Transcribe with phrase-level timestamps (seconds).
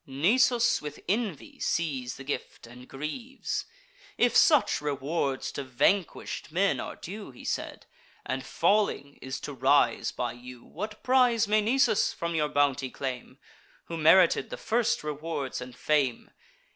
[0.07, 3.65] Nisus with envy sees the gift, and grieves.
[4.17, 7.85] "If such rewards to vanquish'd men are due." He said,
[8.25, 13.37] "and falling is to rise by you, What prize may Nisus from your bounty claim,
[13.85, 16.31] Who merited the first rewards and fame?